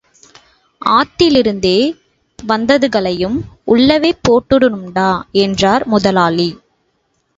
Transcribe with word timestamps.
ஆத்திலேருந்து 0.81 1.73
வந்ததுகளையும் 2.39 3.37
உள்ளவே 3.67 4.11
போட்டுடனும்டா! 4.23 5.09
என்றார் 5.41 5.87
முதலாளி. 5.87 6.49